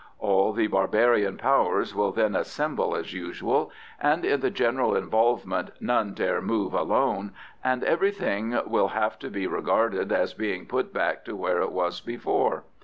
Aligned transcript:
All 0.17 0.51
the 0.51 0.65
barbarian 0.65 1.37
powers 1.37 1.93
will 1.93 2.11
then 2.11 2.35
assemble 2.35 2.95
as 2.95 3.13
usual, 3.13 3.71
and 3.99 4.25
in 4.25 4.39
the 4.39 4.49
general 4.49 4.95
involvement 4.95 5.73
none 5.79 6.15
dare 6.15 6.41
move 6.41 6.73
alone, 6.73 7.33
and 7.63 7.83
everything 7.83 8.59
will 8.65 8.87
have 8.87 9.19
to 9.19 9.29
be 9.29 9.45
regarded 9.45 10.11
as 10.11 10.33
being 10.33 10.65
put 10.65 10.91
back 10.91 11.23
to 11.25 11.35
where 11.35 11.61
it 11.61 11.71
was 11.71 12.01
before. 12.01 12.63